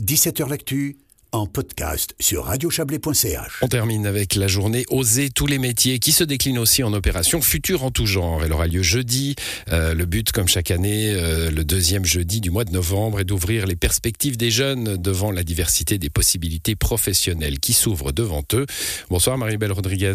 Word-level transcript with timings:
17h 0.00 0.48
L'actu 0.48 0.96
en 1.32 1.46
podcast 1.46 2.14
sur 2.20 2.44
radiochablais.ch. 2.44 3.58
On 3.62 3.66
termine 3.66 4.06
avec 4.06 4.36
la 4.36 4.46
journée 4.46 4.84
Oser 4.90 5.28
tous 5.28 5.46
les 5.46 5.58
métiers 5.58 5.98
qui 5.98 6.12
se 6.12 6.22
décline 6.22 6.56
aussi 6.56 6.84
en 6.84 6.92
opération 6.92 7.40
future 7.42 7.82
en 7.82 7.90
tout 7.90 8.06
genre. 8.06 8.44
Elle 8.44 8.52
aura 8.52 8.68
lieu 8.68 8.82
jeudi. 8.82 9.34
Euh, 9.72 9.94
le 9.94 10.06
but, 10.06 10.30
comme 10.30 10.46
chaque 10.46 10.70
année, 10.70 11.12
euh, 11.12 11.50
le 11.50 11.64
deuxième 11.64 12.04
jeudi 12.04 12.40
du 12.40 12.50
mois 12.50 12.64
de 12.64 12.70
novembre, 12.70 13.18
est 13.18 13.24
d'ouvrir 13.24 13.66
les 13.66 13.76
perspectives 13.76 14.36
des 14.36 14.52
jeunes 14.52 14.96
devant 14.96 15.32
la 15.32 15.42
diversité 15.42 15.98
des 15.98 16.10
possibilités 16.10 16.76
professionnelles 16.76 17.58
qui 17.58 17.72
s'ouvrent 17.72 18.12
devant 18.12 18.44
eux. 18.52 18.66
Bonsoir 19.10 19.36
Marie-Belle 19.36 19.72
Rodriguez. 19.72 20.14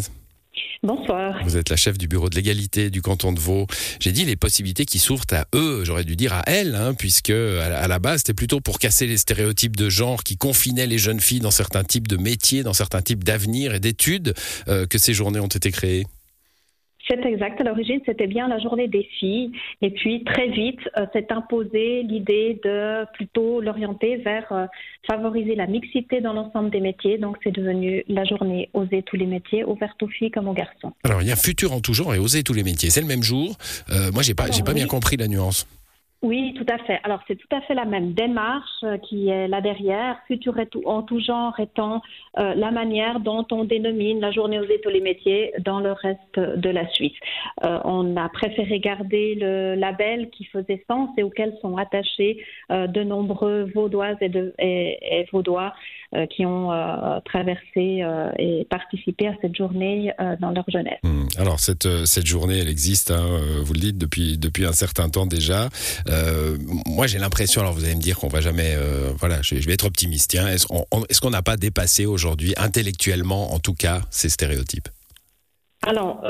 Bonsoir. 0.84 1.40
Vous 1.46 1.56
êtes 1.56 1.70
la 1.70 1.78
chef 1.78 1.98
du 1.98 2.10
bureau 2.10 2.30
de 2.30 2.36
l'égalité 2.36 2.90
du 2.90 3.02
canton 3.02 3.32
de 3.32 3.40
Vaud. 3.40 3.68
J'ai 4.02 4.12
dit 4.12 4.26
les 4.26 4.36
possibilités 4.36 4.84
qui 4.84 5.00
s'ouvrent 5.00 5.24
à 5.32 5.46
eux, 5.56 5.84
j'aurais 5.86 6.04
dû 6.04 6.18
dire 6.18 6.34
à 6.34 6.44
elles, 6.46 6.76
hein, 6.76 6.94
puisque 6.94 7.30
à 7.30 7.88
la 7.88 8.00
base 8.00 8.20
c'était 8.20 8.34
plutôt 8.34 8.60
pour 8.60 8.80
casser 8.80 9.08
les 9.08 9.16
stéréotypes 9.16 9.78
de 9.78 9.90
genre 9.90 10.24
qui 10.24 10.36
confinaient 10.36 10.86
les 10.86 10.98
jeunes 10.98 11.22
filles 11.22 11.40
dans 11.40 11.52
certains 11.52 11.86
types 11.86 12.10
de 12.10 12.18
métiers, 12.18 12.64
dans 12.64 12.74
certains 12.74 13.02
types 13.02 13.24
d'avenir 13.24 13.74
et 13.74 13.80
d'études 13.80 14.34
euh, 14.68 14.86
que 14.86 14.98
ces 14.98 15.14
journées 15.14 15.40
ont 15.40 15.48
été 15.48 15.72
créées. 15.72 16.06
C'est 17.08 17.26
exact. 17.26 17.60
À 17.60 17.64
l'origine, 17.66 18.00
c'était 18.06 18.28
bien 18.28 18.48
la 18.48 18.60
journée 18.60 18.88
des 18.88 19.04
filles. 19.20 19.52
Et 19.82 19.90
puis, 19.90 20.24
très 20.24 20.48
vite, 20.48 20.80
euh, 20.98 21.06
s'est 21.12 21.28
imposée 21.32 22.04
l'idée 22.04 22.60
de 22.64 23.06
plutôt 23.14 23.60
l'orienter 23.60 24.18
vers 24.18 24.50
euh, 24.52 24.66
favoriser 25.10 25.56
la 25.56 25.68
mixité 25.68 26.22
dans 26.22 26.34
l'ensemble 26.34 26.70
des 26.70 26.80
métiers. 26.80 27.18
Donc, 27.18 27.38
c'est 27.44 27.52
devenu 27.52 28.04
la 28.08 28.24
journée 28.24 28.70
Oser 28.74 29.04
tous 29.04 29.18
les 29.18 29.26
métiers, 29.26 29.66
ouverte 29.66 30.02
aux 30.02 30.08
filles 30.08 30.32
comme 30.32 30.48
aux 30.48 30.54
garçons. 30.54 30.94
Alors, 31.04 31.22
il 31.22 31.28
y 31.28 31.32
a 31.32 31.36
futur 31.36 31.74
en 31.74 31.82
tout 31.82 31.94
genre 31.94 32.14
et 32.16 32.20
Oser 32.20 32.44
tous 32.44 32.54
les 32.54 32.64
métiers. 32.64 32.90
C'est 32.90 33.02
le 33.02 33.08
même 33.08 33.24
jour. 33.24 33.58
Euh, 33.92 34.12
moi, 34.14 34.24
j'ai 34.24 34.34
pas, 34.34 34.50
j'ai 34.50 34.64
pas 34.64 34.74
bien 34.74 34.88
compris 34.88 35.18
la 35.18 35.28
nuance. 35.28 35.68
Oui, 36.24 36.54
tout 36.58 36.66
à 36.74 36.78
fait. 36.78 37.02
Alors, 37.04 37.20
c'est 37.28 37.36
tout 37.36 37.54
à 37.54 37.60
fait 37.62 37.74
la 37.74 37.84
même 37.84 38.14
démarche 38.14 38.70
euh, 38.84 38.98
qui 38.98 39.28
est 39.28 39.50
là 39.50 39.60
derrière, 39.60 40.16
futur 40.26 40.56
en 40.86 41.02
tout 41.02 41.20
genre 41.20 41.54
étant 41.60 42.02
euh, 42.40 42.54
la 42.56 42.72
manière 42.72 43.20
dont 43.20 43.46
on 43.52 43.66
dénomine 43.66 44.22
la 44.22 44.32
journée 44.32 44.58
aux 44.58 44.64
tous 44.82 44.90
les 44.90 45.02
métiers 45.02 45.52
dans 45.60 45.82
le 45.82 45.92
reste 45.92 46.40
de 46.40 46.70
la 46.70 46.88
Suisse. 46.92 47.12
Euh, 47.66 47.78
on 47.84 48.16
a 48.16 48.30
préféré 48.30 48.80
garder 48.80 49.36
le 49.36 49.76
label 49.76 50.30
qui 50.30 50.46
faisait 50.46 50.86
sens 50.90 51.10
et 51.18 51.24
auquel 51.24 51.54
sont 51.62 51.76
attachés 51.76 52.44
de 52.70 53.04
nombreux 53.04 53.70
vaudoises 53.76 54.16
et, 54.22 54.30
de, 54.30 54.54
vaudois 55.32 55.74
qui 56.30 56.46
ont 56.46 56.70
traversé 57.26 58.04
et 58.38 58.66
participé 58.70 59.28
à 59.28 59.36
cette 59.42 59.56
journée 59.56 60.12
dans 60.40 60.52
leur 60.52 60.66
jeunesse. 60.70 61.00
Hmm. 61.04 61.26
Alors 61.38 61.60
cette, 61.60 62.26
journée, 62.26 62.60
elle 62.60 62.70
existe, 62.70 63.12
hein, 63.12 63.40
vous 63.62 63.74
le 63.74 63.80
dites, 63.80 63.98
depuis 63.98 64.66
un 64.66 64.74
certain 64.74 65.10
temps 65.10 65.26
déjà. 65.26 65.70
Moi, 66.86 67.08
j'ai 67.08 67.20
l'impression, 67.20 67.62
alors 67.62 67.74
vous 67.74 67.86
allez 67.86 67.96
me 67.96 68.02
dire 68.02 68.18
qu'on 68.18 68.28
va 68.28 68.42
jamais, 68.42 68.76
voilà, 69.18 69.42
je, 69.42 69.56
vais 69.56 69.74
être 69.74 69.86
optimiste. 69.86 70.36
Hein. 70.36 70.48
Est-ce 70.48 71.22
qu'on 71.22 71.30
n'a 71.30 71.42
pas 71.42 71.58
dépassé 71.58 72.06
aujourd'hui, 72.06 72.54
intellectuellement 72.58 73.54
en 73.54 73.60
tout 73.60 73.74
cas, 73.74 74.02
ces 74.10 74.30
stéréotypes? 74.30 74.90
Alors, 75.86 76.24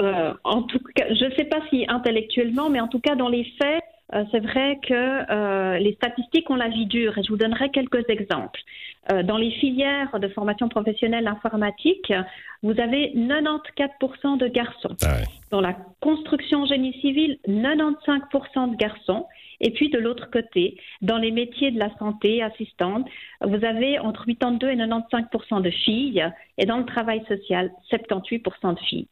en 0.43 0.63
tout 0.63 0.79
cas, 0.95 1.05
je 1.09 1.25
ne 1.25 1.35
sais 1.35 1.45
pas 1.45 1.59
si 1.69 1.85
intellectuellement, 1.87 2.69
mais 2.69 2.79
en 2.79 2.87
tout 2.87 2.99
cas 2.99 3.15
dans 3.15 3.29
les 3.29 3.45
faits, 3.61 3.83
euh, 4.14 4.23
c'est 4.31 4.39
vrai 4.39 4.80
que 4.88 4.94
euh, 4.94 5.80
les 5.80 5.94
statistiques 5.94 6.50
ont 6.50 6.56
la 6.56 6.69
vie 6.69 6.86
dure 6.86 7.17
et 7.17 7.23
je 7.23 7.30
vous 7.30 7.38
donnerai 7.38 7.69
quelques 7.69 8.08
exemples. 8.09 8.59
Euh, 9.11 9.23
dans 9.23 9.38
les 9.38 9.52
filières 9.52 10.19
de 10.19 10.28
formation 10.30 10.69
professionnelle 10.69 11.28
informatique, 11.28 12.14
vous 12.61 12.80
avez 12.80 13.11
94% 13.16 14.38
de 14.38 14.47
garçons. 14.47 14.95
Ah 15.03 15.17
dans 15.52 15.61
la 15.61 15.75
construction 16.00 16.66
génie 16.66 16.94
civil, 17.00 17.38
95% 17.47 18.72
de 18.72 18.75
garçons. 18.75 19.28
Et 19.61 19.72
puis 19.72 19.89
de 19.89 20.00
l'autre 20.00 20.30
côté, 20.31 20.78
dans 21.02 21.17
les 21.17 21.31
métiers 21.31 21.72
de 21.72 21.80
la 21.80 21.95
santé 21.97 22.41
assistante, 22.41 23.08
vous 23.41 23.64
avez 23.64 24.00
entre 24.00 24.25
82 24.25 24.69
et 24.72 24.75
95% 24.75 25.61
de 25.61 25.69
filles. 25.69 26.25
Et 26.58 26.66
dans 26.66 26.78
le 26.78 26.86
travail 26.86 27.23
social, 27.28 27.72
78% 27.91 28.73
de 28.73 28.80
filles. 28.80 29.08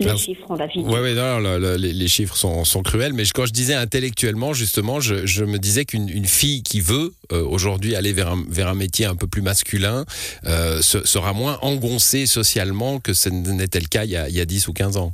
Les 0.00 0.16
chiffres, 0.16 0.56
la 0.56 0.66
vie. 0.68 0.84
Oui, 0.86 0.98
les, 1.92 2.08
chiffres 2.08 2.36
sont, 2.36 2.64
sont, 2.64 2.84
cruels, 2.84 3.12
mais 3.14 3.24
quand 3.34 3.46
je 3.46 3.52
disais 3.52 3.74
intellectuellement, 3.74 4.52
justement, 4.52 5.00
je, 5.00 5.26
je 5.26 5.44
me 5.44 5.58
disais 5.58 5.84
qu'une 5.84 6.24
fille 6.24 6.62
qui 6.62 6.80
veut 6.80 7.10
euh, 7.32 7.44
aujourd'hui 7.44 7.96
aller 7.96 8.12
vers 8.12 8.28
un, 8.28 8.44
vers 8.48 8.68
un 8.68 8.76
métier 8.76 9.06
un 9.06 9.16
peu 9.16 9.26
plus 9.26 9.42
masculin 9.42 10.04
euh, 10.46 10.80
sera 10.82 11.32
moins 11.32 11.58
engoncée 11.62 12.26
socialement 12.26 13.00
que 13.00 13.12
ce 13.12 13.28
n'était 13.28 13.80
le 13.80 13.88
cas 13.88 14.04
il 14.04 14.10
y, 14.10 14.16
a, 14.16 14.28
il 14.28 14.36
y 14.36 14.40
a 14.40 14.44
10 14.44 14.68
ou 14.68 14.72
15 14.72 14.98
ans. 14.98 15.12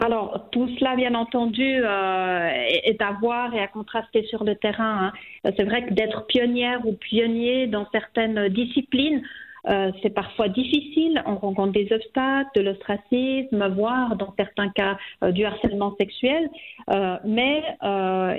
Alors, 0.00 0.48
tout 0.50 0.68
cela, 0.78 0.96
bien 0.96 1.14
entendu, 1.14 1.80
euh, 1.84 2.50
est 2.84 3.00
à 3.00 3.12
voir 3.20 3.54
et 3.54 3.60
à 3.60 3.68
contraster 3.68 4.24
sur 4.24 4.42
le 4.42 4.56
terrain. 4.56 5.12
Hein. 5.44 5.52
C'est 5.56 5.64
vrai 5.64 5.86
que 5.86 5.94
d'être 5.94 6.26
pionnière 6.26 6.80
ou 6.86 6.92
pionnier 6.92 7.68
dans 7.68 7.86
certaines 7.92 8.48
disciplines, 8.48 9.22
euh, 9.68 9.90
c'est 10.02 10.14
parfois 10.14 10.48
difficile, 10.48 11.22
on 11.26 11.36
rencontre 11.36 11.72
des 11.72 11.88
obstacles, 11.92 12.48
de 12.56 12.62
l'ostracisme, 12.62 13.74
voire 13.74 14.16
dans 14.16 14.34
certains 14.38 14.70
cas 14.70 14.96
euh, 15.22 15.30
du 15.30 15.44
harcèlement 15.44 15.94
sexuel, 15.98 16.48
euh, 16.90 17.16
mais 17.24 17.62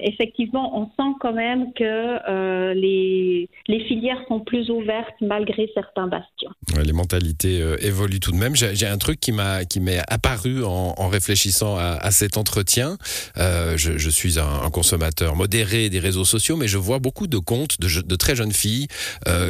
effectivement, 0.02 0.78
on 0.78 0.86
sent 0.86 1.16
quand 1.20 1.34
même 1.34 1.74
que 1.74 2.74
les, 2.74 3.50
filières 3.88 4.22
sont 4.28 4.40
plus 4.40 4.70
ouvertes 4.70 5.16
malgré 5.22 5.70
certains 5.74 6.08
bastions. 6.08 6.52
les 6.84 6.94
mentalités 6.94 7.60
évoluent 7.82 8.20
tout 8.20 8.32
de 8.32 8.38
même. 8.38 8.56
J'ai 8.56 8.86
un 8.86 8.98
truc 8.98 9.20
qui 9.20 9.32
m'est 9.32 10.02
apparu 10.08 10.64
en, 10.64 11.08
réfléchissant 11.08 11.78
à, 11.78 12.12
cet 12.12 12.38
entretien. 12.38 12.98
Je, 13.36 14.10
suis 14.10 14.40
un, 14.40 14.70
consommateur 14.70 15.36
modéré 15.36 15.90
des 15.90 16.00
réseaux 16.00 16.26
sociaux, 16.26 16.56
mais 16.58 16.68
je 16.68 16.78
vois 16.78 17.00
beaucoup 17.00 17.28
de 17.28 17.38
comptes 17.38 17.80
de, 17.80 18.16
très 18.16 18.36
jeunes 18.36 18.54
filles 18.54 18.88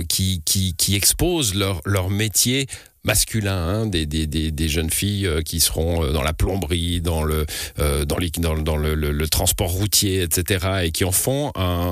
qui 0.08 0.96
exposent 0.96 1.56
leur 1.56 1.69
leur, 1.86 2.10
métier 2.10 2.68
masculin, 3.04 3.56
hein, 3.56 3.86
des, 3.88 4.06
des, 4.06 4.28
des, 4.28 4.68
jeunes 4.68 4.90
filles 4.90 5.26
euh, 5.26 5.42
qui 5.42 5.60
seront 5.60 6.04
euh, 6.04 6.12
dans 6.12 6.22
la 6.22 6.34
plomberie, 6.34 7.02
dans 7.02 7.24
le, 7.24 7.46
euh, 7.80 8.06
dans, 8.06 8.18
les, 8.18 8.30
dans, 8.30 8.54
le, 8.54 9.28
transport 9.28 9.72
routier, 9.72 10.22
etc., 10.24 10.84
et 10.86 10.92
qui 10.92 11.06
en 11.06 11.12
font 11.12 11.52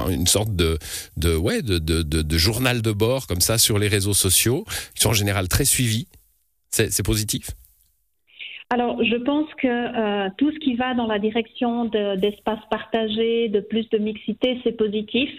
une 0.09 0.27
sorte 0.27 0.55
de, 0.55 0.77
de, 1.15 1.35
ouais, 1.35 1.61
de, 1.61 1.77
de, 1.79 2.01
de, 2.01 2.38
journal 2.38 2.81
de 2.81 2.91
bord 2.91 3.27
comme 3.27 3.41
ça 3.41 3.57
sur 3.57 3.79
les 3.79 3.88
réseaux 3.88 4.13
sociaux, 4.13 4.65
qui 4.95 5.01
sont 5.01 5.09
en 5.09 5.13
général 5.13 5.47
très 5.47 5.65
suivis. 5.65 6.07
C'est 6.69 7.05
positif? 7.05 7.51
Alors, 8.69 9.01
je 9.03 9.15
pense 9.15 9.47
que 9.55 10.29
tout 10.35 10.51
ce 10.51 10.59
qui 10.59 10.75
va 10.75 10.94
dans 10.94 11.07
la 11.07 11.19
direction 11.19 11.85
d'espaces 11.85 12.65
partagés, 12.69 13.47
de 13.47 13.61
plus 13.61 13.89
de 13.89 13.97
mixité, 13.97 14.59
c'est 14.63 14.73
positif. 14.73 15.31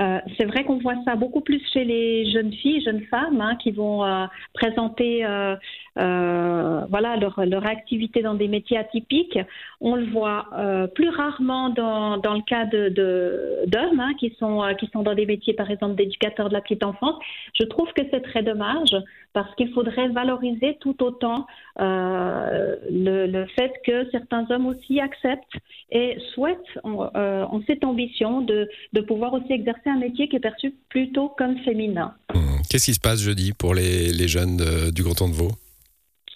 Euh, 0.00 0.18
c'est 0.38 0.46
vrai 0.46 0.64
qu'on 0.64 0.78
voit 0.78 0.96
ça 1.04 1.16
beaucoup 1.16 1.42
plus 1.42 1.60
chez 1.72 1.84
les 1.84 2.30
jeunes 2.32 2.52
filles, 2.52 2.82
jeunes 2.82 3.04
femmes, 3.10 3.40
hein, 3.40 3.56
qui 3.56 3.70
vont 3.72 4.04
euh, 4.04 4.26
présenter 4.54 5.24
euh, 5.24 5.54
voilà 5.96 7.16
leur, 7.16 7.44
leur, 7.44 7.66
activité 7.66 8.22
dans 8.22 8.34
des 8.34 8.48
métiers 8.48 8.78
atypiques. 8.78 9.38
On 9.80 9.96
le 9.96 10.06
voit 10.06 10.46
plus 10.94 11.08
rarement 11.08 11.70
dans, 11.70 12.18
dans, 12.18 12.34
le 12.34 12.42
cas 12.42 12.64
de, 12.66 13.64
d'hommes 13.66 14.00
hein, 14.00 14.12
qui 14.18 14.34
sont 14.38 14.62
qui 14.78 14.88
sont 14.92 15.02
dans 15.02 15.14
des 15.14 15.26
métiers, 15.26 15.54
par 15.54 15.70
exemple, 15.70 15.94
d'éducateurs 15.94 16.48
de 16.48 16.54
la 16.54 16.60
petite 16.60 16.84
enfance. 16.84 17.16
Je 17.58 17.64
trouve 17.64 17.88
que 17.94 18.02
c'est 18.10 18.22
très 18.22 18.42
dommage 18.42 18.96
parce 19.32 19.54
qu'il 19.54 19.72
faudrait 19.72 20.08
valoriser 20.08 20.76
tout 20.80 21.02
autant 21.02 21.46
le, 21.78 23.26
le, 23.26 23.46
fait 23.56 23.72
que 23.86 24.10
certains 24.10 24.46
hommes 24.50 24.66
aussi 24.66 25.00
acceptent 25.00 25.56
et 25.90 26.16
souhaitent 26.34 26.58
en, 26.84 27.60
cette 27.66 27.84
ambition 27.84 28.40
de, 28.40 28.68
de 28.92 29.00
pouvoir 29.00 29.34
aussi 29.34 29.52
exercer 29.52 29.88
un 29.88 29.98
métier 29.98 30.28
qui 30.28 30.36
est 30.36 30.40
perçu 30.40 30.74
plutôt 30.88 31.28
comme 31.36 31.58
féminin. 31.58 32.14
Mmh. 32.34 32.62
Qu'est-ce 32.68 32.86
qui 32.86 32.94
se 32.94 33.00
passe 33.00 33.20
jeudi 33.20 33.52
pour 33.52 33.74
les, 33.74 34.12
les 34.12 34.28
jeunes 34.28 34.90
du 34.94 35.04
canton 35.04 35.28
de 35.28 35.34
Vaud? 35.34 35.52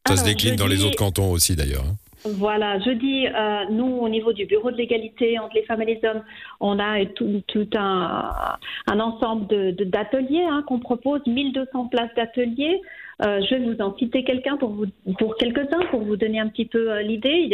Ça 0.07 0.17
se 0.17 0.25
décline 0.25 0.57
dans 0.57 0.67
les 0.67 0.85
autres 0.85 0.97
cantons 0.97 1.31
aussi 1.31 1.57
d'ailleurs. 1.57 1.85
Hein. 1.87 1.97
Voilà, 2.25 2.81
jeudi, 2.81 3.27
euh, 3.27 3.65
nous, 3.71 3.87
au 3.87 4.09
niveau 4.09 4.33
du 4.33 4.47
bureau 4.47 4.71
de 4.71 4.77
l'égalité 4.77 5.39
entre 5.39 5.55
les 5.55 5.63
femmes 5.63 5.83
et 5.83 5.87
les 5.87 6.01
hommes, 6.09 6.23
on 6.61 6.79
a 6.79 7.05
tout, 7.07 7.43
un, 7.77 8.57
un, 8.87 9.01
ensemble 9.01 9.47
d'ateliers 9.77 10.45
de, 10.45 10.51
hein, 10.51 10.65
qu'on 10.67 10.81
propose, 10.81 11.21
1200 11.27 11.87
places 11.87 12.11
d'ateliers. 12.17 12.81
Euh, 13.23 13.41
je 13.49 13.55
vais 13.55 13.65
vous 13.65 13.81
en 13.81 13.97
citer 13.97 14.25
quelqu'un 14.25 14.57
pour, 14.57 14.71
vous, 14.71 14.87
pour 15.19 15.37
quelques-uns 15.37 15.87
pour 15.91 16.03
vous 16.03 16.17
donner 16.17 16.41
un 16.41 16.49
petit 16.49 16.67
peu 16.67 16.91
euh, 16.93 17.03
l'idée. 17.03 17.49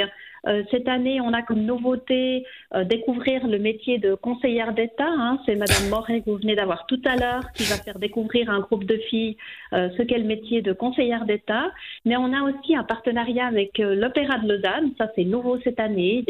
Euh, 0.46 0.62
cette 0.70 0.88
année, 0.88 1.20
on 1.20 1.32
a 1.32 1.42
comme 1.42 1.62
nouveauté 1.62 2.44
euh, 2.74 2.84
découvrir 2.84 3.46
le 3.46 3.58
métier 3.58 3.98
de 3.98 4.14
conseillère 4.14 4.72
d'État. 4.72 5.08
Hein. 5.08 5.38
C'est 5.46 5.54
Madame 5.54 5.88
Moret 5.88 6.20
que 6.20 6.30
vous 6.30 6.36
venez 6.36 6.56
d'avoir 6.56 6.86
tout 6.86 7.00
à 7.04 7.16
l'heure 7.16 7.44
qui 7.54 7.64
va 7.64 7.76
faire 7.76 7.98
découvrir 7.98 8.50
à 8.50 8.54
un 8.54 8.60
groupe 8.60 8.84
de 8.84 8.96
filles 8.96 9.36
euh, 9.72 9.88
ce 9.96 10.02
qu'est 10.02 10.18
le 10.18 10.24
métier 10.24 10.62
de 10.62 10.72
conseillère 10.72 11.24
d'État. 11.24 11.70
Mais 12.04 12.16
on 12.16 12.32
a 12.32 12.42
aussi 12.42 12.74
un 12.74 12.84
partenariat 12.84 13.46
avec 13.46 13.78
l'Opéra 13.78 14.38
de 14.38 14.48
Lausanne. 14.48 14.92
Ça, 14.98 15.10
c'est 15.14 15.24
nouveau 15.24 15.58
cette 15.62 15.78
année. 15.78 16.24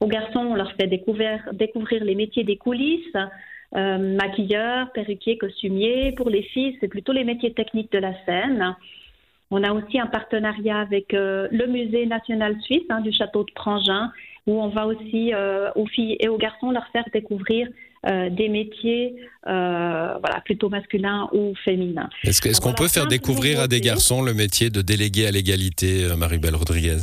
Aux 0.00 0.06
garçons, 0.06 0.40
on 0.40 0.54
leur 0.54 0.72
fait 0.72 0.86
découvrir, 0.86 1.40
les 2.00 2.14
métiers 2.14 2.44
des 2.44 2.56
coulisses. 2.56 3.16
Maquilleurs, 3.72 4.90
perruquiers, 4.92 5.36
costumiers. 5.36 6.12
Pour 6.12 6.30
les 6.30 6.42
filles, 6.42 6.76
c'est 6.80 6.88
plutôt 6.88 7.12
les 7.12 7.24
métiers 7.24 7.52
techniques 7.52 7.92
de 7.92 7.98
la 7.98 8.12
scène. 8.24 8.74
On 9.50 9.62
a 9.62 9.72
aussi 9.72 9.98
un 9.98 10.06
partenariat 10.06 10.78
avec 10.78 11.14
euh, 11.14 11.48
le 11.50 11.66
Musée 11.66 12.06
national 12.06 12.56
suisse 12.62 12.82
hein, 12.90 13.00
du 13.00 13.12
château 13.12 13.44
de 13.44 13.50
Prangin, 13.54 14.12
où 14.46 14.60
on 14.60 14.68
va 14.68 14.86
aussi 14.86 15.32
euh, 15.34 15.70
aux 15.74 15.86
filles 15.86 16.16
et 16.20 16.28
aux 16.28 16.38
garçons 16.38 16.70
leur 16.70 16.86
faire 16.92 17.04
découvrir 17.12 17.68
des 18.04 18.48
métiers 18.48 19.16
voilà, 19.44 20.40
plutôt 20.44 20.68
masculins 20.68 21.28
ou 21.32 21.52
féminins. 21.64 22.08
Est-ce 22.22 22.60
qu'on 22.60 22.72
peut 22.72 22.86
faire 22.86 23.08
découvrir 23.08 23.58
à 23.58 23.66
des 23.66 23.80
garçons 23.80 24.22
le 24.22 24.34
métier 24.34 24.70
de 24.70 24.82
délégué 24.82 25.26
à 25.26 25.32
l'égalité, 25.32 26.06
Marie-Belle 26.16 26.54
Rodriguez? 26.54 26.98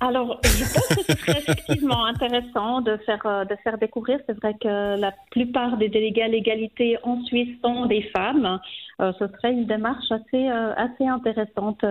Alors, 0.00 0.38
je 0.44 0.64
pense 0.74 0.88
que 0.88 1.02
ce 1.02 1.18
serait 1.18 1.38
effectivement 1.38 2.04
intéressant 2.04 2.82
de 2.82 2.98
faire, 3.06 3.22
euh, 3.24 3.44
de 3.46 3.56
faire 3.64 3.78
découvrir. 3.78 4.18
C'est 4.26 4.36
vrai 4.36 4.54
que 4.60 5.00
la 5.00 5.12
plupart 5.30 5.78
des 5.78 5.88
délégués 5.88 6.22
à 6.22 6.28
l'égalité 6.28 6.98
en 7.02 7.24
Suisse 7.24 7.56
sont 7.64 7.86
des 7.86 8.02
femmes. 8.14 8.60
Euh, 9.00 9.12
ce 9.18 9.26
serait 9.26 9.52
une 9.52 9.66
démarche 9.66 10.10
assez, 10.10 10.48
euh, 10.48 10.74
assez 10.76 11.06
intéressante, 11.06 11.82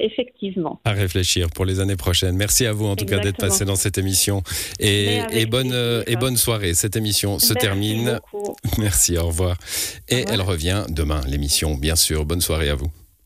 effectivement. 0.00 0.80
À 0.84 0.92
réfléchir 0.92 1.48
pour 1.54 1.64
les 1.64 1.80
années 1.80 1.96
prochaines. 1.96 2.36
Merci 2.36 2.66
à 2.66 2.72
vous, 2.72 2.86
en 2.86 2.94
tout 2.94 3.06
cas, 3.06 3.18
d'être 3.18 3.38
passé 3.38 3.64
dans 3.64 3.76
cette 3.76 3.98
émission. 3.98 4.42
Et, 4.78 5.18
et 5.32 5.46
bonne, 5.46 5.74
et 6.06 6.16
bonne 6.16 6.36
soirée. 6.36 6.74
Cette 6.74 6.94
émission 6.94 7.40
se 7.40 7.54
termine. 7.54 8.20
Merci, 8.78 9.18
au 9.18 9.26
revoir. 9.26 9.56
Et 10.08 10.24
elle 10.28 10.42
revient 10.42 10.84
demain, 10.88 11.20
l'émission, 11.26 11.74
bien 11.74 11.96
sûr. 11.96 12.24
Bonne 12.24 12.40
soirée 12.40 12.70
à 12.70 12.76
vous. 12.76 12.90